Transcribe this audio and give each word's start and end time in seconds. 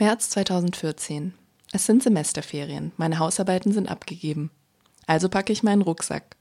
März 0.00 0.30
2014. 0.30 1.34
Es 1.72 1.84
sind 1.84 2.02
Semesterferien. 2.02 2.92
Meine 2.96 3.18
Hausarbeiten 3.18 3.70
sind 3.70 3.90
abgegeben. 3.90 4.50
Also 5.06 5.28
packe 5.28 5.52
ich 5.52 5.62
meinen 5.62 5.82
Rucksack. 5.82 6.36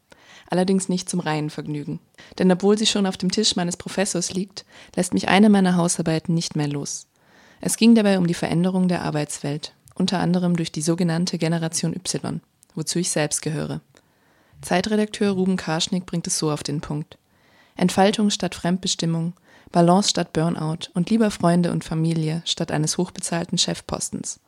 Allerdings 0.49 0.87
nicht 0.87 1.09
zum 1.09 1.19
reinen 1.19 1.49
Vergnügen. 1.49 1.99
Denn 2.37 2.49
obwohl 2.53 2.77
sie 2.77 2.85
schon 2.85 3.05
auf 3.05 3.17
dem 3.17 3.31
Tisch 3.31 3.57
meines 3.57 3.75
Professors 3.75 4.31
liegt, 4.31 4.63
lässt 4.95 5.13
mich 5.13 5.27
eine 5.27 5.49
meiner 5.49 5.75
Hausarbeiten 5.75 6.33
nicht 6.33 6.55
mehr 6.55 6.69
los. 6.69 7.07
Es 7.59 7.75
ging 7.75 7.95
dabei 7.95 8.17
um 8.17 8.27
die 8.27 8.33
Veränderung 8.33 8.87
der 8.87 9.03
Arbeitswelt, 9.03 9.73
unter 9.93 10.21
anderem 10.21 10.55
durch 10.55 10.71
die 10.71 10.81
sogenannte 10.81 11.37
Generation 11.37 11.93
Y, 11.93 12.39
wozu 12.75 12.99
ich 12.99 13.09
selbst 13.09 13.41
gehöre. 13.41 13.81
Zeitredakteur 14.61 15.31
Ruben 15.33 15.57
Karschnick 15.57 16.05
bringt 16.05 16.27
es 16.27 16.39
so 16.39 16.49
auf 16.49 16.63
den 16.63 16.79
Punkt. 16.79 17.17
Entfaltung 17.75 18.29
statt 18.29 18.55
Fremdbestimmung, 18.55 19.33
Balance 19.71 20.09
statt 20.09 20.33
Burnout 20.33 20.89
und 20.93 21.09
lieber 21.09 21.29
Freunde 21.29 21.71
und 21.71 21.83
Familie 21.83 22.41
statt 22.45 22.71
eines 22.71 22.97
hochbezahlten 22.97 23.57
Chefpostens. 23.57 24.39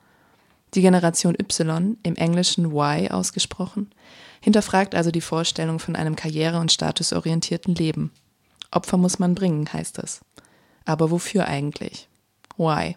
Die 0.74 0.82
Generation 0.82 1.36
Y, 1.40 1.98
im 2.04 2.16
Englischen 2.16 2.66
Y 2.66 3.12
ausgesprochen, 3.12 3.92
hinterfragt 4.40 4.96
also 4.96 5.12
die 5.12 5.22
Vorstellung 5.22 5.80
von 5.80 5.96
einem 5.96 6.16
karriere- 6.16 6.60
und 6.60 6.72
statusorientierten 6.72 7.76
Leben. 7.76 8.12
Opfer 8.72 8.98
muss 8.98 9.20
man 9.20 9.36
bringen, 9.36 9.72
heißt 9.72 10.00
es. 10.00 10.22
Aber 10.86 11.12
wofür 11.12 11.46
eigentlich? 11.46 12.08
Why? 12.58 12.96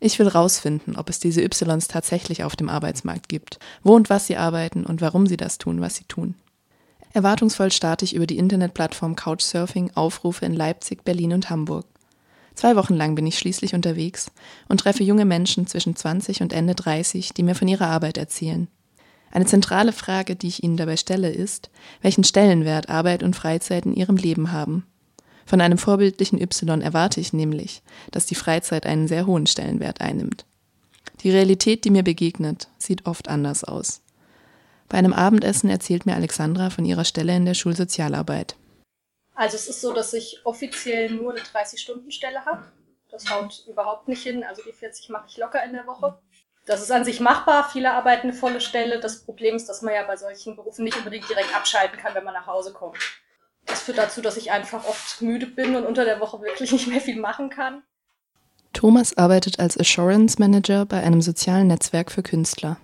Ich 0.00 0.18
will 0.18 0.28
rausfinden, 0.28 0.96
ob 0.96 1.08
es 1.08 1.18
diese 1.18 1.42
Ys 1.42 1.88
tatsächlich 1.88 2.44
auf 2.44 2.56
dem 2.56 2.68
Arbeitsmarkt 2.68 3.28
gibt, 3.28 3.58
wo 3.82 3.94
und 3.94 4.10
was 4.10 4.26
sie 4.26 4.36
arbeiten 4.36 4.84
und 4.84 5.00
warum 5.00 5.26
sie 5.26 5.36
das 5.36 5.58
tun, 5.58 5.80
was 5.80 5.96
sie 5.96 6.04
tun. 6.04 6.34
Erwartungsvoll 7.12 7.70
starte 7.70 8.04
ich 8.04 8.14
über 8.14 8.26
die 8.26 8.38
Internetplattform 8.38 9.16
Couchsurfing 9.16 9.90
Aufrufe 9.94 10.46
in 10.46 10.54
Leipzig, 10.54 11.04
Berlin 11.04 11.34
und 11.34 11.50
Hamburg. 11.50 11.86
Zwei 12.54 12.76
Wochen 12.76 12.94
lang 12.94 13.14
bin 13.14 13.26
ich 13.26 13.38
schließlich 13.38 13.74
unterwegs 13.74 14.30
und 14.68 14.80
treffe 14.80 15.02
junge 15.02 15.24
Menschen 15.24 15.66
zwischen 15.66 15.96
20 15.96 16.42
und 16.42 16.52
Ende 16.52 16.74
30, 16.74 17.32
die 17.34 17.42
mir 17.42 17.54
von 17.54 17.68
ihrer 17.68 17.88
Arbeit 17.88 18.18
erzählen. 18.18 18.68
Eine 19.30 19.46
zentrale 19.46 19.92
Frage, 19.92 20.36
die 20.36 20.48
ich 20.48 20.62
ihnen 20.62 20.76
dabei 20.76 20.96
stelle, 20.98 21.30
ist, 21.30 21.70
welchen 22.02 22.24
Stellenwert 22.24 22.90
Arbeit 22.90 23.22
und 23.22 23.34
Freizeit 23.34 23.86
in 23.86 23.94
ihrem 23.94 24.16
Leben 24.16 24.52
haben. 24.52 24.86
Von 25.46 25.60
einem 25.60 25.78
vorbildlichen 25.78 26.40
Y 26.40 26.82
erwarte 26.82 27.20
ich 27.20 27.32
nämlich, 27.32 27.82
dass 28.10 28.26
die 28.26 28.34
Freizeit 28.34 28.86
einen 28.86 29.08
sehr 29.08 29.26
hohen 29.26 29.46
Stellenwert 29.46 30.00
einnimmt. 30.00 30.44
Die 31.22 31.30
Realität, 31.30 31.84
die 31.84 31.90
mir 31.90 32.02
begegnet, 32.02 32.68
sieht 32.78 33.06
oft 33.06 33.28
anders 33.28 33.64
aus. 33.64 34.01
Bei 34.92 34.98
einem 34.98 35.14
Abendessen 35.14 35.70
erzählt 35.70 36.04
mir 36.04 36.14
Alexandra 36.14 36.68
von 36.68 36.84
ihrer 36.84 37.06
Stelle 37.06 37.34
in 37.34 37.46
der 37.46 37.54
Schulsozialarbeit. 37.54 38.56
Also 39.34 39.56
es 39.56 39.66
ist 39.66 39.80
so, 39.80 39.94
dass 39.94 40.12
ich 40.12 40.42
offiziell 40.44 41.10
nur 41.10 41.32
eine 41.32 41.40
30-Stunden-Stelle 41.40 42.44
habe. 42.44 42.70
Das 43.10 43.30
haut 43.30 43.64
überhaupt 43.66 44.06
nicht 44.08 44.22
hin. 44.22 44.44
Also 44.44 44.60
die 44.62 44.72
40 44.72 45.08
mache 45.08 45.24
ich 45.30 45.38
locker 45.38 45.64
in 45.64 45.72
der 45.72 45.86
Woche. 45.86 46.18
Das 46.66 46.82
ist 46.82 46.92
an 46.92 47.06
sich 47.06 47.20
machbar. 47.20 47.70
Viele 47.72 47.94
arbeiten 47.94 48.28
eine 48.28 48.34
volle 48.34 48.60
Stelle. 48.60 49.00
Das 49.00 49.24
Problem 49.24 49.56
ist, 49.56 49.66
dass 49.66 49.80
man 49.80 49.94
ja 49.94 50.02
bei 50.02 50.18
solchen 50.18 50.56
Berufen 50.56 50.84
nicht 50.84 50.98
unbedingt 50.98 51.26
direkt 51.26 51.56
abschalten 51.56 51.98
kann, 51.98 52.14
wenn 52.14 52.24
man 52.24 52.34
nach 52.34 52.46
Hause 52.46 52.74
kommt. 52.74 52.98
Das 53.64 53.80
führt 53.80 53.96
dazu, 53.96 54.20
dass 54.20 54.36
ich 54.36 54.52
einfach 54.52 54.84
oft 54.84 55.22
müde 55.22 55.46
bin 55.46 55.74
und 55.74 55.86
unter 55.86 56.04
der 56.04 56.20
Woche 56.20 56.42
wirklich 56.42 56.70
nicht 56.72 56.88
mehr 56.88 57.00
viel 57.00 57.18
machen 57.18 57.48
kann. 57.48 57.82
Thomas 58.74 59.16
arbeitet 59.16 59.58
als 59.58 59.78
Assurance 59.78 60.38
Manager 60.38 60.84
bei 60.84 61.02
einem 61.02 61.22
sozialen 61.22 61.68
Netzwerk 61.68 62.12
für 62.12 62.22
Künstler 62.22 62.76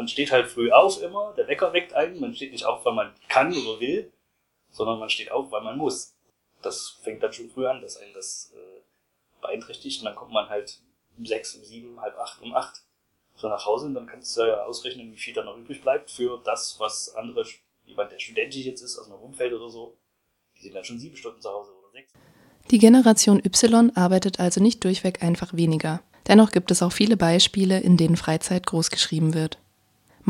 man 0.00 0.08
steht 0.08 0.32
halt 0.32 0.46
früh 0.46 0.70
auf 0.72 1.02
immer, 1.02 1.34
der 1.36 1.46
Wecker 1.46 1.74
weckt 1.74 1.92
einen, 1.92 2.20
man 2.20 2.34
steht 2.34 2.52
nicht 2.52 2.64
auf, 2.64 2.82
weil 2.86 2.94
man 2.94 3.12
kann 3.28 3.52
oder 3.52 3.80
will, 3.80 4.10
sondern 4.70 4.98
man 4.98 5.10
steht 5.10 5.30
auf, 5.30 5.52
weil 5.52 5.60
man 5.60 5.76
muss. 5.76 6.16
Das 6.62 6.98
fängt 7.02 7.22
dann 7.22 7.34
schon 7.34 7.50
früh 7.50 7.66
an, 7.66 7.82
dass 7.82 7.98
einen 7.98 8.14
das 8.14 8.50
äh, 8.56 8.80
beeinträchtigt 9.42 10.00
und 10.00 10.06
dann 10.06 10.14
kommt 10.14 10.32
man 10.32 10.48
halt 10.48 10.80
um 11.18 11.26
sechs, 11.26 11.54
um 11.54 11.64
sieben, 11.64 12.00
halb 12.00 12.16
acht, 12.18 12.40
um 12.40 12.54
acht 12.54 12.80
so 13.36 13.50
nach 13.50 13.66
Hause 13.66 13.86
und 13.86 13.94
dann 13.94 14.06
kannst 14.06 14.34
du 14.38 14.42
ja 14.42 14.64
ausrechnen, 14.64 15.12
wie 15.12 15.18
viel 15.18 15.34
da 15.34 15.44
noch 15.44 15.58
übrig 15.58 15.82
bleibt 15.82 16.10
für 16.10 16.40
das, 16.44 16.80
was 16.80 17.14
andere, 17.14 17.44
jemand 17.84 18.10
der 18.10 18.18
studentisch 18.18 18.64
jetzt 18.64 18.80
ist, 18.80 18.98
aus 18.98 19.04
einem 19.10 19.20
Umfeld 19.20 19.52
oder 19.52 19.68
so, 19.68 19.98
die 20.56 20.62
sind 20.62 20.74
dann 20.74 20.84
schon 20.84 20.98
sieben 20.98 21.16
Stunden 21.16 21.42
zu 21.42 21.50
Hause 21.50 21.72
oder 21.78 21.90
sechs. 21.92 22.14
Die 22.70 22.78
Generation 22.78 23.42
Y 23.44 23.94
arbeitet 23.94 24.40
also 24.40 24.62
nicht 24.62 24.82
durchweg 24.82 25.22
einfach 25.22 25.52
weniger. 25.52 26.00
Dennoch 26.26 26.52
gibt 26.52 26.70
es 26.70 26.82
auch 26.82 26.92
viele 26.92 27.18
Beispiele, 27.18 27.80
in 27.80 27.98
denen 27.98 28.16
Freizeit 28.16 28.64
großgeschrieben 28.64 29.34
wird. 29.34 29.58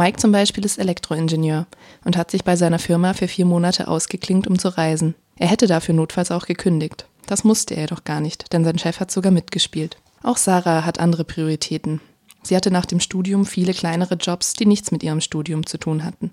Mike 0.01 0.17
zum 0.17 0.33
Beispiel 0.33 0.65
ist 0.65 0.79
Elektroingenieur 0.79 1.67
und 2.07 2.17
hat 2.17 2.31
sich 2.31 2.43
bei 2.43 2.57
seiner 2.57 2.79
Firma 2.79 3.13
für 3.13 3.29
vier 3.29 3.45
Monate 3.45 3.87
ausgeklinkt, 3.87 4.47
um 4.47 4.59
zu 4.59 4.69
reisen. 4.79 5.15
Er 5.37 5.49
hätte 5.49 5.67
dafür 5.67 5.95
notfalls 5.95 6.31
auch 6.31 6.47
gekündigt. 6.47 7.05
Das 7.27 7.45
musste 7.45 7.75
er 7.75 7.83
jedoch 7.83 8.05
gar 8.05 8.21
nicht, 8.21 8.51
denn 8.55 8.65
sein 8.65 8.79
Chef 8.79 8.99
hat 8.99 9.11
sogar 9.11 9.31
mitgespielt. 9.31 9.99
Auch 10.23 10.39
Sarah 10.39 10.87
hat 10.87 11.01
andere 11.01 11.25
Prioritäten. 11.25 12.01
Sie 12.43 12.57
hatte 12.57 12.71
nach 12.71 12.87
dem 12.87 12.99
Studium 12.99 13.45
viele 13.45 13.75
kleinere 13.75 14.15
Jobs, 14.15 14.55
die 14.55 14.65
nichts 14.65 14.91
mit 14.91 15.03
ihrem 15.03 15.21
Studium 15.21 15.67
zu 15.67 15.77
tun 15.77 16.03
hatten. 16.03 16.31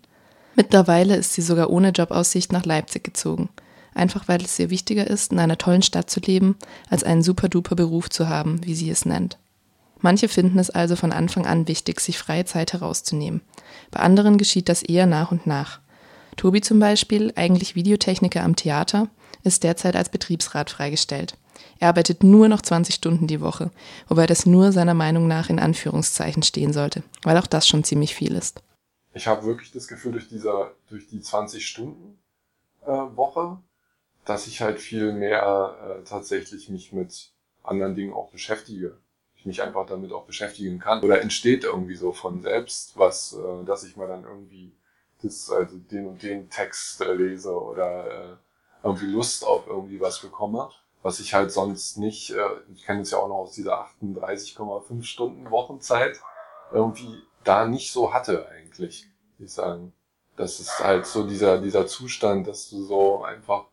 Mittlerweile 0.56 1.18
ist 1.18 1.34
sie 1.34 1.42
sogar 1.42 1.70
ohne 1.70 1.90
Jobaussicht 1.90 2.54
nach 2.54 2.66
Leipzig 2.66 3.04
gezogen. 3.04 3.50
Einfach 3.94 4.30
weil 4.30 4.42
es 4.44 4.58
ihr 4.60 4.70
wichtiger 4.70 5.08
ist, 5.08 5.34
in 5.34 5.40
einer 5.40 5.58
tollen 5.58 5.82
Stadt 5.82 6.10
zu 6.10 6.22
leben, 6.22 6.56
als 6.90 7.04
einen 7.04 7.22
super-duper 7.22 7.76
Beruf 7.76 8.10
zu 8.10 8.30
haben, 8.30 8.66
wie 8.66 8.76
sie 8.76 8.90
es 8.90 9.06
nennt. 9.06 9.38
Manche 10.08 10.30
finden 10.30 10.58
es 10.58 10.70
also 10.70 10.96
von 10.96 11.12
Anfang 11.12 11.46
an 11.46 11.68
wichtig, 11.68 12.00
sich 12.00 12.18
freie 12.18 12.46
Zeit 12.46 12.72
herauszunehmen. 12.72 13.42
Bei 13.92 14.00
anderen 14.00 14.38
geschieht 14.38 14.70
das 14.70 14.82
eher 14.82 15.06
nach 15.06 15.34
und 15.34 15.46
nach. 15.46 15.82
Tobi 16.38 16.62
zum 16.62 16.80
Beispiel, 16.80 17.34
eigentlich 17.36 17.76
Videotechniker 17.76 18.42
am 18.42 18.56
Theater, 18.56 19.10
ist 19.44 19.66
derzeit 19.66 19.98
als 19.98 20.08
Betriebsrat 20.08 20.70
freigestellt. 20.70 21.36
Er 21.80 21.90
arbeitet 21.90 22.24
nur 22.24 22.48
noch 22.48 22.62
20 22.62 22.96
Stunden 22.96 23.28
die 23.28 23.42
Woche, 23.42 23.70
wobei 24.08 24.28
das 24.28 24.46
nur 24.46 24.72
seiner 24.72 24.94
Meinung 24.94 25.28
nach 25.28 25.50
in 25.50 25.60
Anführungszeichen 25.60 26.42
stehen 26.42 26.72
sollte, 26.72 27.04
weil 27.24 27.38
auch 27.38 27.46
das 27.46 27.68
schon 27.68 27.84
ziemlich 27.84 28.16
viel 28.16 28.34
ist. 28.34 28.64
Ich 29.14 29.28
habe 29.28 29.46
wirklich 29.46 29.74
das 29.74 29.90
Gefühl, 29.90 30.14
durch, 30.14 30.30
dieser, 30.30 30.72
durch 30.88 31.10
die 31.10 31.20
20-Stunden-Woche, 31.20 33.42
äh, 33.42 33.58
dass 34.24 34.48
ich 34.48 34.62
halt 34.62 34.80
viel 34.80 35.12
mehr 35.12 36.00
äh, 36.00 36.04
tatsächlich 36.06 36.70
mich 36.70 36.94
mit 36.94 37.34
anderen 37.62 37.96
Dingen 37.96 38.14
auch 38.14 38.32
beschäftige 38.32 38.96
mich 39.48 39.64
einfach 39.64 39.88
damit 39.88 40.12
auch 40.12 40.26
beschäftigen 40.26 40.78
kann. 40.80 41.02
Oder 41.02 41.22
entsteht 41.22 41.64
irgendwie 41.64 41.96
so 41.96 42.12
von 42.12 42.42
selbst 42.44 42.98
was, 42.98 43.34
äh, 43.34 43.66
dass 43.66 43.84
ich 43.84 43.98
mal 43.98 44.08
dann 44.08 44.24
irgendwie 44.24 44.72
das, 45.24 45.50
also 45.50 45.78
den 45.78 46.06
und 46.06 46.22
den 46.22 46.50
Text 46.50 47.02
äh, 47.02 47.14
lese 47.14 47.52
oder 47.52 48.06
äh, 48.06 48.36
irgendwie 48.84 49.08
Lust 49.08 49.46
auf 49.46 49.66
irgendwie 49.66 50.00
was 50.00 50.20
bekomme, 50.20 50.70
was 51.02 51.20
ich 51.20 51.34
halt 51.34 51.52
sonst 51.52 51.98
nicht, 51.98 52.32
äh, 52.32 52.50
ich 52.74 52.86
kenne 52.86 53.02
es 53.02 53.12
ja 53.12 53.18
auch 53.18 53.28
noch 53.28 53.38
aus 53.38 53.54
dieser 53.54 53.88
38,5 54.02 55.04
Stunden 55.04 55.50
Wochenzeit, 55.50 56.20
irgendwie 56.72 57.24
da 57.44 57.66
nicht 57.66 57.92
so 57.92 58.14
hatte 58.14 58.48
eigentlich, 58.50 59.08
ich 59.40 59.52
sagen. 59.52 59.94
Das 60.36 60.60
ist 60.60 60.80
halt 60.80 61.08
so 61.08 61.26
dieser, 61.26 61.60
dieser 61.60 61.88
Zustand, 61.88 62.48
dass 62.48 62.70
du 62.70 62.84
so 62.84 63.24
einfach 63.24 63.66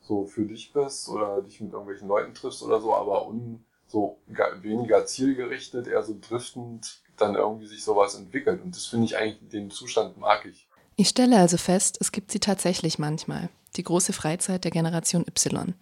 so 0.00 0.24
für 0.24 0.46
dich 0.46 0.72
bist 0.72 1.08
oder 1.08 1.42
dich 1.42 1.60
mit 1.60 1.72
irgendwelchen 1.72 2.08
Leuten 2.08 2.34
triffst 2.34 2.62
oder 2.62 2.80
so, 2.80 2.94
aber 2.94 3.28
un, 3.28 3.64
so 3.88 4.18
weniger 4.60 5.06
zielgerichtet, 5.06 5.86
eher 5.88 6.02
so 6.02 6.16
driftend 6.20 7.00
dann 7.16 7.34
irgendwie 7.34 7.66
sich 7.66 7.82
sowas 7.82 8.14
entwickelt. 8.14 8.62
Und 8.62 8.76
das 8.76 8.86
finde 8.86 9.06
ich 9.06 9.16
eigentlich, 9.16 9.48
den 9.50 9.70
Zustand 9.70 10.18
mag 10.18 10.46
ich. 10.46 10.68
Ich 10.96 11.08
stelle 11.08 11.38
also 11.38 11.56
fest, 11.56 11.98
es 12.00 12.12
gibt 12.12 12.30
sie 12.30 12.40
tatsächlich 12.40 12.98
manchmal, 12.98 13.48
die 13.76 13.82
große 13.82 14.12
Freizeit 14.12 14.64
der 14.64 14.70
Generation 14.70 15.24
Y. 15.26 15.74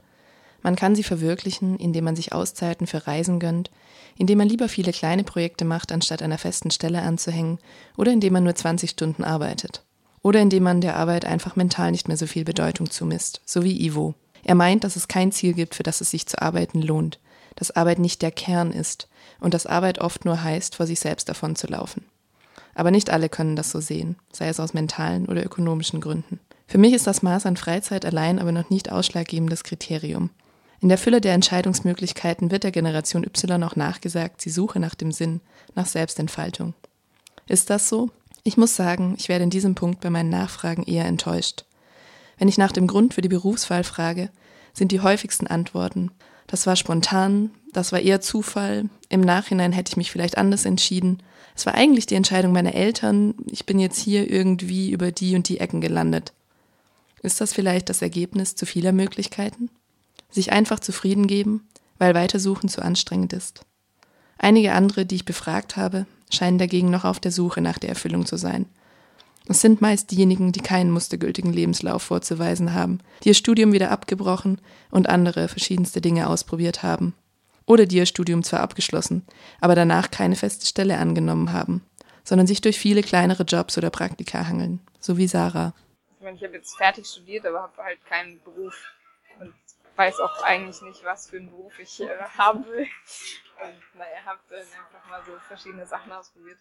Man 0.62 0.76
kann 0.76 0.94
sie 0.94 1.02
verwirklichen, 1.02 1.78
indem 1.78 2.04
man 2.04 2.16
sich 2.16 2.32
Auszeiten 2.32 2.86
für 2.86 3.06
Reisen 3.06 3.38
gönnt, 3.38 3.70
indem 4.16 4.38
man 4.38 4.48
lieber 4.48 4.68
viele 4.68 4.92
kleine 4.92 5.24
Projekte 5.24 5.64
macht, 5.64 5.92
anstatt 5.92 6.22
einer 6.22 6.38
festen 6.38 6.70
Stelle 6.70 7.02
anzuhängen, 7.02 7.58
oder 7.96 8.12
indem 8.12 8.32
man 8.32 8.44
nur 8.44 8.54
20 8.54 8.90
Stunden 8.90 9.24
arbeitet. 9.24 9.84
Oder 10.22 10.40
indem 10.40 10.64
man 10.64 10.80
der 10.80 10.96
Arbeit 10.96 11.24
einfach 11.24 11.54
mental 11.54 11.92
nicht 11.92 12.08
mehr 12.08 12.16
so 12.16 12.26
viel 12.26 12.44
Bedeutung 12.44 12.90
zumisst, 12.90 13.42
so 13.44 13.62
wie 13.62 13.84
Ivo. 13.86 14.14
Er 14.42 14.54
meint, 14.54 14.84
dass 14.84 14.96
es 14.96 15.08
kein 15.08 15.32
Ziel 15.32 15.52
gibt, 15.54 15.74
für 15.74 15.82
das 15.82 16.00
es 16.00 16.10
sich 16.10 16.26
zu 16.26 16.40
arbeiten 16.40 16.82
lohnt 16.82 17.20
dass 17.56 17.72
Arbeit 17.72 17.98
nicht 17.98 18.22
der 18.22 18.30
Kern 18.30 18.70
ist 18.70 19.08
und 19.40 19.54
dass 19.54 19.66
Arbeit 19.66 19.98
oft 19.98 20.24
nur 20.24 20.42
heißt, 20.42 20.76
vor 20.76 20.86
sich 20.86 21.00
selbst 21.00 21.28
davon 21.28 21.56
zu 21.56 21.66
laufen. 21.66 22.04
Aber 22.74 22.90
nicht 22.90 23.10
alle 23.10 23.28
können 23.28 23.56
das 23.56 23.70
so 23.70 23.80
sehen, 23.80 24.16
sei 24.32 24.48
es 24.48 24.60
aus 24.60 24.74
mentalen 24.74 25.26
oder 25.26 25.44
ökonomischen 25.44 26.00
Gründen. 26.00 26.38
Für 26.68 26.78
mich 26.78 26.92
ist 26.92 27.06
das 27.06 27.22
Maß 27.22 27.46
an 27.46 27.56
Freizeit 27.56 28.04
allein 28.04 28.38
aber 28.38 28.52
noch 28.52 28.70
nicht 28.70 28.92
ausschlaggebendes 28.92 29.64
Kriterium. 29.64 30.30
In 30.80 30.90
der 30.90 30.98
Fülle 30.98 31.20
der 31.20 31.32
Entscheidungsmöglichkeiten 31.32 32.50
wird 32.50 32.64
der 32.64 32.72
Generation 32.72 33.24
Y 33.24 33.62
auch 33.62 33.76
nachgesagt, 33.76 34.42
sie 34.42 34.50
suche 34.50 34.78
nach 34.78 34.94
dem 34.94 35.10
Sinn, 35.10 35.40
nach 35.74 35.86
Selbstentfaltung. 35.86 36.74
Ist 37.48 37.70
das 37.70 37.88
so? 37.88 38.10
Ich 38.42 38.56
muss 38.56 38.76
sagen, 38.76 39.14
ich 39.18 39.28
werde 39.28 39.44
in 39.44 39.50
diesem 39.50 39.74
Punkt 39.74 40.00
bei 40.00 40.10
meinen 40.10 40.28
Nachfragen 40.28 40.82
eher 40.82 41.06
enttäuscht. 41.06 41.64
Wenn 42.38 42.48
ich 42.48 42.58
nach 42.58 42.72
dem 42.72 42.86
Grund 42.86 43.14
für 43.14 43.22
die 43.22 43.28
Berufswahl 43.28 43.84
frage, 43.84 44.28
sind 44.74 44.92
die 44.92 45.00
häufigsten 45.00 45.46
Antworten 45.46 46.10
das 46.46 46.66
war 46.66 46.76
spontan, 46.76 47.50
das 47.72 47.92
war 47.92 48.00
eher 48.00 48.20
Zufall. 48.20 48.88
Im 49.08 49.20
Nachhinein 49.20 49.72
hätte 49.72 49.90
ich 49.90 49.96
mich 49.96 50.10
vielleicht 50.10 50.38
anders 50.38 50.64
entschieden. 50.64 51.22
Es 51.54 51.66
war 51.66 51.74
eigentlich 51.74 52.06
die 52.06 52.14
Entscheidung 52.14 52.52
meiner 52.52 52.74
Eltern. 52.74 53.34
Ich 53.50 53.66
bin 53.66 53.78
jetzt 53.78 53.98
hier 53.98 54.30
irgendwie 54.30 54.90
über 54.90 55.12
die 55.12 55.34
und 55.34 55.48
die 55.48 55.60
Ecken 55.60 55.80
gelandet. 55.80 56.32
Ist 57.22 57.40
das 57.40 57.52
vielleicht 57.52 57.88
das 57.88 58.02
Ergebnis 58.02 58.54
zu 58.54 58.66
vieler 58.66 58.92
Möglichkeiten? 58.92 59.70
Sich 60.30 60.52
einfach 60.52 60.80
zufrieden 60.80 61.26
geben, 61.26 61.66
weil 61.98 62.14
Weitersuchen 62.14 62.68
zu 62.68 62.82
anstrengend 62.82 63.32
ist? 63.32 63.62
Einige 64.38 64.72
andere, 64.72 65.06
die 65.06 65.16
ich 65.16 65.24
befragt 65.24 65.76
habe, 65.76 66.06
scheinen 66.30 66.58
dagegen 66.58 66.90
noch 66.90 67.04
auf 67.04 67.20
der 67.20 67.32
Suche 67.32 67.60
nach 67.60 67.78
der 67.78 67.90
Erfüllung 67.90 68.26
zu 68.26 68.36
sein. 68.36 68.66
Es 69.48 69.60
sind 69.60 69.80
meist 69.80 70.10
diejenigen, 70.10 70.50
die 70.50 70.60
keinen 70.60 70.90
mustergültigen 70.90 71.52
Lebenslauf 71.52 72.02
vorzuweisen 72.02 72.74
haben, 72.74 73.00
die 73.22 73.28
ihr 73.28 73.34
Studium 73.34 73.72
wieder 73.72 73.92
abgebrochen 73.92 74.60
und 74.90 75.08
andere 75.08 75.46
verschiedenste 75.48 76.00
Dinge 76.00 76.28
ausprobiert 76.28 76.82
haben. 76.82 77.14
Oder 77.64 77.86
die 77.86 77.96
ihr 77.96 78.06
Studium 78.06 78.42
zwar 78.42 78.60
abgeschlossen, 78.60 79.24
aber 79.60 79.74
danach 79.74 80.10
keine 80.10 80.36
feste 80.36 80.66
Stelle 80.66 80.98
angenommen 80.98 81.52
haben, 81.52 81.84
sondern 82.24 82.46
sich 82.46 82.60
durch 82.60 82.78
viele 82.78 83.02
kleinere 83.02 83.44
Jobs 83.44 83.78
oder 83.78 83.90
Praktika 83.90 84.46
hangeln, 84.46 84.80
so 85.00 85.16
wie 85.16 85.28
Sarah. 85.28 85.74
Ich 86.18 86.24
meine, 86.24 86.36
ich 86.36 86.44
habe 86.44 86.54
jetzt 86.54 86.76
fertig 86.76 87.06
studiert, 87.06 87.46
aber 87.46 87.62
habe 87.62 87.82
halt 87.82 88.04
keinen 88.06 88.40
Beruf 88.42 88.74
und 89.38 89.54
weiß 89.94 90.18
auch 90.20 90.42
eigentlich 90.42 90.80
nicht, 90.82 91.04
was 91.04 91.28
für 91.28 91.36
einen 91.36 91.50
Beruf 91.50 91.78
ich 91.78 92.00
äh, 92.00 92.08
haben 92.36 92.64
will. 92.66 92.86
Und 93.62 93.98
naja, 93.98 94.24
habe 94.24 94.40
dann 94.50 94.60
einfach 94.60 95.08
mal 95.08 95.22
so 95.24 95.32
verschiedene 95.46 95.86
Sachen 95.86 96.12
ausprobiert. 96.12 96.58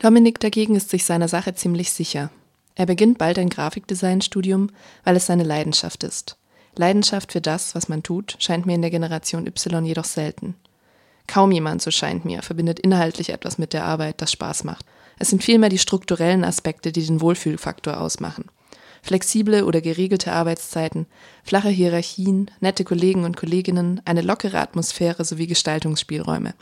Dominik 0.00 0.40
dagegen 0.40 0.76
ist 0.76 0.88
sich 0.88 1.04
seiner 1.04 1.28
Sache 1.28 1.54
ziemlich 1.54 1.92
sicher. 1.92 2.30
Er 2.74 2.86
beginnt 2.86 3.18
bald 3.18 3.38
ein 3.38 3.50
Grafikdesign-Studium, 3.50 4.70
weil 5.04 5.16
es 5.16 5.26
seine 5.26 5.44
Leidenschaft 5.44 6.04
ist. 6.04 6.38
Leidenschaft 6.74 7.32
für 7.32 7.42
das, 7.42 7.74
was 7.74 7.90
man 7.90 8.02
tut, 8.02 8.36
scheint 8.38 8.64
mir 8.64 8.74
in 8.74 8.80
der 8.80 8.90
Generation 8.90 9.46
Y 9.46 9.84
jedoch 9.84 10.06
selten. 10.06 10.54
Kaum 11.26 11.52
jemand, 11.52 11.82
so 11.82 11.90
scheint 11.90 12.24
mir, 12.24 12.40
verbindet 12.40 12.80
inhaltlich 12.80 13.28
etwas 13.28 13.58
mit 13.58 13.74
der 13.74 13.84
Arbeit, 13.84 14.22
das 14.22 14.32
Spaß 14.32 14.64
macht. 14.64 14.86
Es 15.18 15.28
sind 15.28 15.44
vielmehr 15.44 15.68
die 15.68 15.78
strukturellen 15.78 16.44
Aspekte, 16.44 16.92
die 16.92 17.04
den 17.04 17.20
Wohlfühlfaktor 17.20 18.00
ausmachen. 18.00 18.46
Flexible 19.02 19.64
oder 19.64 19.82
geregelte 19.82 20.32
Arbeitszeiten, 20.32 21.06
flache 21.44 21.68
Hierarchien, 21.68 22.50
nette 22.60 22.84
Kollegen 22.84 23.24
und 23.24 23.36
Kolleginnen, 23.36 24.00
eine 24.06 24.22
lockere 24.22 24.60
Atmosphäre 24.60 25.26
sowie 25.26 25.46
Gestaltungsspielräume. 25.46 26.54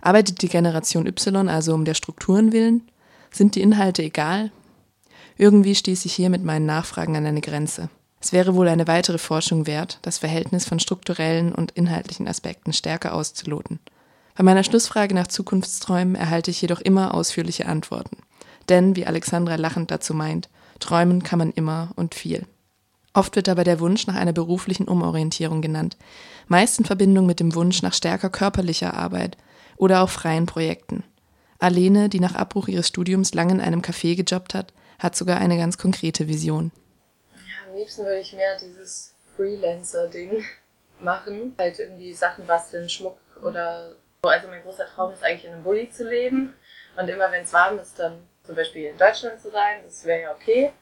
Arbeitet 0.00 0.42
die 0.42 0.48
Generation 0.48 1.06
Y 1.06 1.48
also 1.48 1.74
um 1.74 1.84
der 1.84 1.94
Strukturen 1.94 2.52
willen? 2.52 2.88
Sind 3.30 3.54
die 3.54 3.62
Inhalte 3.62 4.02
egal? 4.02 4.50
Irgendwie 5.36 5.74
stieß 5.74 6.04
ich 6.04 6.12
hier 6.12 6.30
mit 6.30 6.44
meinen 6.44 6.66
Nachfragen 6.66 7.16
an 7.16 7.26
eine 7.26 7.40
Grenze. 7.40 7.90
Es 8.20 8.32
wäre 8.32 8.54
wohl 8.54 8.68
eine 8.68 8.88
weitere 8.88 9.18
Forschung 9.18 9.66
wert, 9.66 9.98
das 10.02 10.18
Verhältnis 10.18 10.64
von 10.64 10.80
strukturellen 10.80 11.54
und 11.54 11.70
inhaltlichen 11.72 12.26
Aspekten 12.26 12.72
stärker 12.72 13.14
auszuloten. 13.14 13.78
Bei 14.36 14.42
meiner 14.42 14.64
Schlussfrage 14.64 15.14
nach 15.14 15.28
Zukunftsträumen 15.28 16.14
erhalte 16.14 16.50
ich 16.50 16.60
jedoch 16.60 16.80
immer 16.80 17.14
ausführliche 17.14 17.66
Antworten. 17.66 18.18
Denn, 18.68 18.96
wie 18.96 19.06
Alexandra 19.06 19.54
lachend 19.54 19.90
dazu 19.90 20.14
meint, 20.14 20.48
träumen 20.80 21.22
kann 21.22 21.38
man 21.38 21.52
immer 21.52 21.90
und 21.96 22.14
viel. 22.14 22.46
Oft 23.14 23.36
wird 23.36 23.48
dabei 23.48 23.64
der 23.64 23.80
Wunsch 23.80 24.06
nach 24.06 24.14
einer 24.14 24.32
beruflichen 24.32 24.86
Umorientierung 24.86 25.62
genannt, 25.62 25.96
meist 26.46 26.78
in 26.78 26.84
Verbindung 26.84 27.26
mit 27.26 27.40
dem 27.40 27.54
Wunsch 27.54 27.82
nach 27.82 27.94
stärker 27.94 28.30
körperlicher 28.30 28.94
Arbeit 28.94 29.36
oder 29.78 30.02
auch 30.02 30.10
freien 30.10 30.46
Projekten. 30.46 31.04
Alene, 31.58 32.08
die 32.08 32.20
nach 32.20 32.34
Abbruch 32.34 32.68
ihres 32.68 32.88
Studiums 32.88 33.34
lange 33.34 33.54
in 33.54 33.60
einem 33.60 33.80
Café 33.80 34.14
gejobbt 34.14 34.54
hat, 34.54 34.72
hat 34.98 35.16
sogar 35.16 35.38
eine 35.38 35.56
ganz 35.56 35.78
konkrete 35.78 36.28
Vision. 36.28 36.70
Ja, 37.32 37.68
am 37.68 37.76
liebsten 37.76 38.04
würde 38.04 38.20
ich 38.20 38.32
mehr 38.32 38.56
dieses 38.58 39.14
Freelancer-Ding 39.36 40.44
machen. 41.00 41.54
Halt 41.58 41.78
irgendwie 41.78 42.12
Sachen 42.12 42.46
basteln, 42.46 42.88
Schmuck 42.88 43.18
oder 43.42 43.92
so. 44.22 44.28
Also 44.28 44.48
mein 44.48 44.62
großer 44.62 44.86
Traum 44.86 45.12
ist 45.12 45.24
eigentlich 45.24 45.44
in 45.44 45.52
einem 45.52 45.64
Bulli 45.64 45.90
zu 45.90 46.08
leben. 46.08 46.54
Und 46.96 47.08
immer 47.08 47.30
wenn 47.30 47.44
es 47.44 47.52
warm 47.52 47.78
ist, 47.78 47.98
dann 47.98 48.18
zum 48.44 48.54
Beispiel 48.54 48.86
in 48.86 48.98
Deutschland 48.98 49.40
zu 49.40 49.50
sein. 49.50 49.80
Das 49.84 50.04
wäre 50.04 50.22
ja 50.22 50.32
okay. 50.32 50.72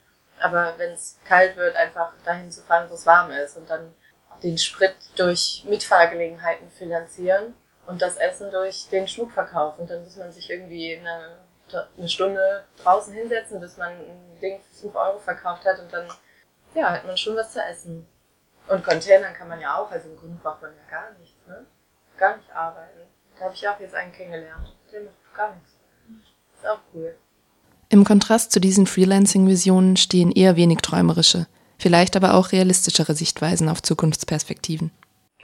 Aber 0.40 0.74
wenn 0.76 0.92
es 0.92 1.18
kalt 1.24 1.56
wird, 1.56 1.74
einfach 1.76 2.12
dahin 2.24 2.50
zu 2.50 2.62
fahren, 2.62 2.88
wo 2.90 2.94
es 2.94 3.06
warm 3.06 3.30
ist 3.30 3.56
und 3.56 3.68
dann 3.68 3.94
den 4.42 4.58
Sprit 4.58 4.94
durch 5.16 5.64
Mitfahrgelegenheiten 5.66 6.70
finanzieren 6.70 7.54
und 7.86 8.02
das 8.02 8.16
Essen 8.16 8.50
durch 8.50 8.88
den 8.90 9.06
Schmuckverkauf. 9.06 9.78
Und 9.78 9.90
dann 9.90 10.02
muss 10.04 10.16
man 10.16 10.32
sich 10.32 10.50
irgendwie 10.50 10.96
eine, 10.96 11.38
eine 11.96 12.08
Stunde 12.08 12.64
draußen 12.82 13.14
hinsetzen, 13.14 13.60
bis 13.60 13.76
man 13.76 13.92
ein 13.92 14.38
Ding 14.40 14.60
für 14.60 14.82
5 14.82 14.94
Euro 14.94 15.18
verkauft 15.18 15.64
hat 15.64 15.78
und 15.80 15.92
dann 15.92 16.08
ja, 16.74 16.90
hat 16.90 17.06
man 17.06 17.16
schon 17.16 17.36
was 17.36 17.52
zu 17.52 17.60
essen. 17.60 18.06
Und 18.68 18.84
Containern 18.84 19.32
kann 19.34 19.48
man 19.48 19.60
ja 19.60 19.76
auch, 19.76 19.90
also 19.90 20.08
im 20.08 20.16
Grunde 20.16 20.38
braucht 20.42 20.62
man 20.62 20.72
ja 20.72 20.90
gar 20.90 21.12
nichts, 21.18 21.46
ne? 21.46 21.64
Gar 22.18 22.36
nicht 22.36 22.50
arbeiten. 22.50 23.00
Da 23.38 23.44
habe 23.44 23.54
ich 23.54 23.68
auch 23.68 23.78
jetzt 23.78 23.94
einen 23.94 24.12
kennengelernt. 24.12 24.74
Der 24.92 25.02
macht 25.02 25.34
gar 25.36 25.54
nichts. 25.54 25.76
Ist 26.56 26.66
auch 26.66 26.80
cool. 26.94 27.16
Im 27.88 28.04
Kontrast 28.04 28.50
zu 28.50 28.60
diesen 28.60 28.86
Freelancing-Visionen 28.86 29.96
stehen 29.96 30.32
eher 30.32 30.56
wenig 30.56 30.78
träumerische, 30.78 31.46
vielleicht 31.78 32.16
aber 32.16 32.34
auch 32.34 32.50
realistischere 32.50 33.14
Sichtweisen 33.14 33.68
auf 33.68 33.82
Zukunftsperspektiven. 33.82 34.90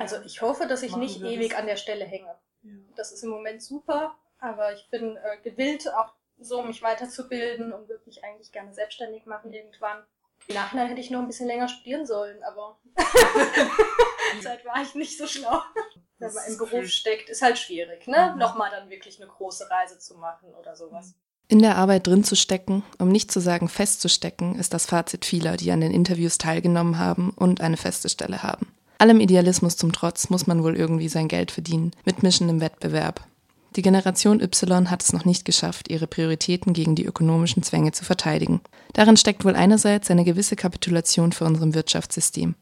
Also 0.02 0.20
ich 0.24 0.42
hoffe, 0.42 0.66
dass 0.66 0.82
ich 0.82 0.96
nicht 0.96 1.20
wir 1.20 1.26
das? 1.26 1.36
ewig 1.36 1.56
an 1.56 1.66
der 1.66 1.76
Stelle 1.76 2.04
hänge. 2.04 2.34
Ja. 2.62 2.72
Das 2.96 3.12
ist 3.12 3.22
im 3.22 3.30
Moment 3.30 3.62
super, 3.62 4.16
aber 4.38 4.72
ich 4.72 4.88
bin 4.90 5.16
äh, 5.16 5.38
gewillt, 5.42 5.88
auch 5.94 6.12
so 6.38 6.62
mich 6.62 6.82
weiterzubilden 6.82 7.72
und 7.72 7.88
würde 7.88 8.02
mich 8.06 8.24
eigentlich 8.24 8.52
gerne 8.52 8.74
selbstständig 8.74 9.26
machen 9.26 9.52
irgendwann. 9.52 10.04
Im 10.48 10.56
Nachhinein 10.56 10.88
hätte 10.88 11.00
ich 11.00 11.10
noch 11.10 11.20
ein 11.20 11.28
bisschen 11.28 11.46
länger 11.46 11.68
studieren 11.68 12.04
sollen, 12.04 12.42
aber 12.42 12.80
Zeit 14.42 14.64
war 14.64 14.82
ich 14.82 14.94
nicht 14.94 15.16
so 15.16 15.26
schlau. 15.26 15.62
Wenn 16.18 16.32
man 16.32 16.44
im 16.46 16.56
Beruf 16.56 16.88
steckt, 16.88 17.28
ist 17.28 17.42
halt 17.42 17.58
schwierig, 17.58 18.06
ne? 18.06 18.32
Mhm. 18.32 18.38
Nochmal 18.38 18.70
dann 18.70 18.90
wirklich 18.90 19.20
eine 19.20 19.28
große 19.28 19.68
Reise 19.68 19.98
zu 19.98 20.16
machen 20.18 20.54
oder 20.54 20.76
sowas. 20.76 21.14
In 21.48 21.58
der 21.58 21.76
Arbeit 21.76 22.06
drin 22.06 22.22
zu 22.22 22.36
stecken, 22.36 22.84
um 22.98 23.08
nicht 23.08 23.32
zu 23.32 23.40
sagen 23.40 23.68
festzustecken, 23.68 24.54
ist 24.58 24.72
das 24.72 24.86
Fazit 24.86 25.24
vieler, 25.24 25.56
die 25.56 25.72
an 25.72 25.80
den 25.80 25.92
Interviews 25.92 26.38
teilgenommen 26.38 26.98
haben 26.98 27.30
und 27.30 27.60
eine 27.60 27.76
feste 27.76 28.08
Stelle 28.08 28.42
haben. 28.42 28.72
Allem 29.02 29.18
Idealismus 29.18 29.76
zum 29.76 29.90
Trotz 29.92 30.30
muss 30.30 30.46
man 30.46 30.62
wohl 30.62 30.76
irgendwie 30.76 31.08
sein 31.08 31.26
Geld 31.26 31.50
verdienen, 31.50 31.90
mitmischen 32.04 32.48
im 32.48 32.60
Wettbewerb. 32.60 33.26
Die 33.74 33.82
Generation 33.82 34.40
Y 34.40 34.90
hat 34.90 35.02
es 35.02 35.12
noch 35.12 35.24
nicht 35.24 35.44
geschafft, 35.44 35.90
ihre 35.90 36.06
Prioritäten 36.06 36.72
gegen 36.72 36.94
die 36.94 37.04
ökonomischen 37.04 37.64
Zwänge 37.64 37.90
zu 37.90 38.04
verteidigen. 38.04 38.60
Darin 38.92 39.16
steckt 39.16 39.44
wohl 39.44 39.56
einerseits 39.56 40.08
eine 40.12 40.22
gewisse 40.22 40.54
Kapitulation 40.54 41.32
für 41.32 41.44
unserem 41.44 41.74
Wirtschaftssystem. 41.74 42.54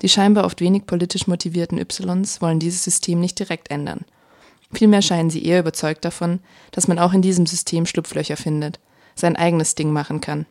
Die 0.00 0.08
scheinbar 0.08 0.44
oft 0.44 0.60
wenig 0.60 0.86
politisch 0.86 1.26
motivierten 1.26 1.78
Ys 1.78 2.40
wollen 2.40 2.60
dieses 2.60 2.84
System 2.84 3.18
nicht 3.18 3.40
direkt 3.40 3.72
ändern. 3.72 4.04
Vielmehr 4.72 5.02
scheinen 5.02 5.30
sie 5.30 5.44
eher 5.44 5.58
überzeugt 5.58 6.04
davon, 6.04 6.38
dass 6.70 6.86
man 6.86 7.00
auch 7.00 7.14
in 7.14 7.22
diesem 7.22 7.46
System 7.46 7.84
Schlupflöcher 7.84 8.36
findet, 8.36 8.78
sein 9.16 9.34
eigenes 9.34 9.74
Ding 9.74 9.90
machen 9.90 10.20
kann. 10.20 10.46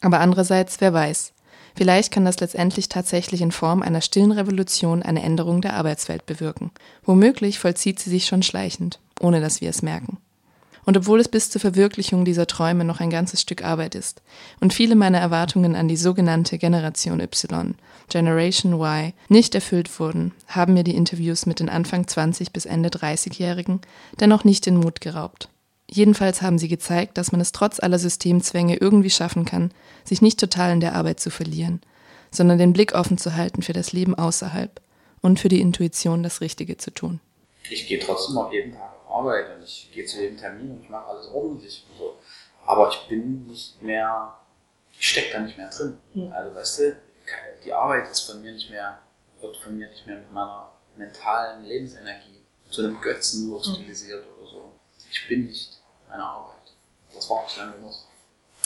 Aber 0.00 0.20
andererseits, 0.20 0.80
wer 0.80 0.92
weiß, 0.92 1.32
vielleicht 1.74 2.12
kann 2.12 2.24
das 2.24 2.40
letztendlich 2.40 2.88
tatsächlich 2.88 3.42
in 3.42 3.52
Form 3.52 3.82
einer 3.82 4.00
stillen 4.00 4.32
Revolution 4.32 5.02
eine 5.02 5.22
Änderung 5.22 5.60
der 5.60 5.74
Arbeitswelt 5.74 6.26
bewirken. 6.26 6.70
Womöglich 7.04 7.58
vollzieht 7.58 7.98
sie 7.98 8.10
sich 8.10 8.26
schon 8.26 8.42
schleichend, 8.42 8.98
ohne 9.20 9.40
dass 9.40 9.60
wir 9.60 9.70
es 9.70 9.82
merken. 9.82 10.18
Und 10.86 10.96
obwohl 10.96 11.20
es 11.20 11.28
bis 11.28 11.50
zur 11.50 11.60
Verwirklichung 11.60 12.24
dieser 12.24 12.46
Träume 12.46 12.84
noch 12.84 13.00
ein 13.00 13.10
ganzes 13.10 13.40
Stück 13.40 13.62
Arbeit 13.62 13.94
ist 13.94 14.22
und 14.60 14.72
viele 14.72 14.96
meiner 14.96 15.18
Erwartungen 15.18 15.76
an 15.76 15.88
die 15.88 15.96
sogenannte 15.96 16.58
Generation 16.58 17.20
Y, 17.20 17.74
Generation 18.08 18.72
Y, 18.72 19.12
nicht 19.28 19.54
erfüllt 19.54 20.00
wurden, 20.00 20.32
haben 20.48 20.74
mir 20.74 20.84
die 20.84 20.96
Interviews 20.96 21.46
mit 21.46 21.60
den 21.60 21.68
Anfang 21.68 22.08
20 22.08 22.52
bis 22.52 22.66
Ende 22.66 22.88
30-Jährigen 22.88 23.80
dennoch 24.18 24.44
nicht 24.44 24.66
den 24.66 24.76
Mut 24.76 25.00
geraubt. 25.00 25.48
Jedenfalls 25.92 26.40
haben 26.40 26.58
sie 26.58 26.68
gezeigt, 26.68 27.18
dass 27.18 27.32
man 27.32 27.40
es 27.40 27.50
trotz 27.50 27.80
aller 27.80 27.98
Systemzwänge 27.98 28.76
irgendwie 28.76 29.10
schaffen 29.10 29.44
kann, 29.44 29.72
sich 30.04 30.22
nicht 30.22 30.38
total 30.38 30.72
in 30.72 30.80
der 30.80 30.94
Arbeit 30.94 31.18
zu 31.18 31.30
verlieren, 31.30 31.80
sondern 32.30 32.58
den 32.58 32.72
Blick 32.72 32.94
offen 32.94 33.18
zu 33.18 33.34
halten 33.34 33.62
für 33.62 33.72
das 33.72 33.92
Leben 33.92 34.14
außerhalb 34.14 34.80
und 35.20 35.40
für 35.40 35.48
die 35.48 35.60
Intuition, 35.60 36.22
das 36.22 36.40
Richtige 36.40 36.76
zu 36.76 36.92
tun. 36.92 37.18
ich 37.68 37.88
gehe 37.88 37.98
trotzdem 37.98 38.38
auch 38.38 38.52
jeden 38.52 38.72
Tag 38.72 38.92
auf 39.04 39.18
Arbeit 39.18 39.56
und 39.56 39.64
ich 39.64 39.90
gehe 39.92 40.04
zu 40.04 40.20
jedem 40.20 40.36
Termin 40.36 40.70
und 40.70 40.84
ich 40.84 40.88
mache 40.88 41.06
alles 41.06 41.26
ordentlich 41.26 41.84
so. 41.98 42.16
Aber 42.66 42.88
ich 42.88 43.08
bin 43.08 43.46
nicht 43.48 43.82
mehr, 43.82 44.32
ich 44.96 45.08
stecke 45.08 45.32
da 45.32 45.40
nicht 45.40 45.58
mehr 45.58 45.70
drin. 45.70 45.98
Also 46.32 46.54
weißt 46.54 46.78
du, 46.78 46.96
die 47.64 47.72
Arbeit 47.72 48.08
ist 48.08 48.20
von 48.20 48.40
mir 48.40 48.52
nicht 48.52 48.70
mehr, 48.70 49.00
wird 49.40 49.56
von 49.56 49.76
mir 49.76 49.88
nicht 49.88 50.06
mehr 50.06 50.18
mit 50.18 50.32
meiner 50.32 50.70
mentalen 50.96 51.64
Lebensenergie 51.64 52.42
zu 52.70 52.82
einem 52.82 53.00
Götzen 53.00 53.48
nur 53.48 53.60
stilisiert 53.64 54.24
oder 54.38 54.48
so. 54.48 54.72
Ich 55.10 55.26
bin 55.26 55.46
nicht 55.46 55.79
meine 56.10 56.24
Arbeit. 56.24 56.74
Das 57.14 57.30
war 57.30 57.44
nicht 57.44 57.56
lange 57.56 57.76
genug. 57.76 57.94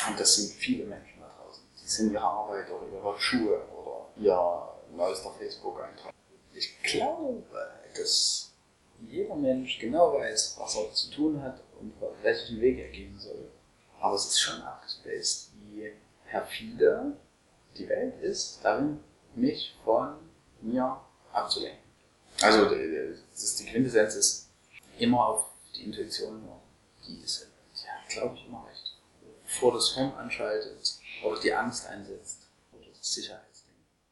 Und 0.08 0.20
das 0.20 0.36
sind 0.36 0.52
viele 0.52 0.84
Menschen 0.84 1.20
da 1.20 1.30
draußen. 1.38 1.62
Die 1.82 1.88
sind 1.88 2.12
ihre 2.12 2.24
Arbeit 2.24 2.70
oder 2.70 2.86
ihre 2.92 3.18
Schuhe 3.18 3.62
oder 3.68 4.06
ihr 4.16 4.96
neuester 4.96 5.30
Facebook-Eintrag. 5.38 6.12
Ich 6.52 6.82
glaube, 6.82 7.42
dass 7.96 8.52
jeder 9.08 9.34
Mensch 9.34 9.78
genau 9.78 10.14
weiß, 10.14 10.56
was 10.58 10.76
er 10.76 10.92
zu 10.92 11.10
tun 11.10 11.42
hat 11.42 11.60
und 11.80 11.92
welchen 12.22 12.60
Weg 12.60 12.78
er 12.78 12.88
gehen 12.88 13.18
soll. 13.18 13.50
Aber 14.00 14.14
es 14.14 14.26
ist 14.26 14.40
schon 14.40 14.62
abgespaced, 14.62 15.50
wie 15.62 15.92
perfide 16.28 17.16
die 17.76 17.88
Welt 17.88 18.20
ist, 18.22 18.60
darin 18.62 19.00
mich 19.34 19.76
von 19.84 20.14
mir 20.60 21.00
abzulenken. 21.32 21.82
Also 22.40 22.68
die 22.68 23.66
Quintessenz 23.66 24.14
ist 24.14 24.48
immer 24.98 25.28
auf 25.28 25.50
die 25.74 25.84
Intuition 25.84 26.42
hören. 26.42 26.63
Die 27.06 27.20
ist, 27.22 27.48
die 27.74 27.88
hat, 27.88 28.08
glaube 28.08 28.36
ich, 28.36 28.46
immer 28.46 28.66
recht. 28.66 28.96
Bevor 29.44 29.74
das 29.74 29.94
Hirn 29.94 30.12
anschaltet 30.14 30.98
oder 31.22 31.40
die 31.40 31.52
Angst 31.52 31.86
einsetzt 31.86 32.48
oder 32.72 32.86
das 32.88 33.12
Sicherheit. 33.14 33.43